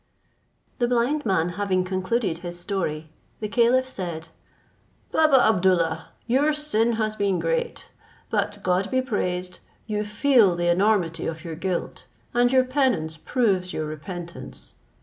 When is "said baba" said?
3.87-5.37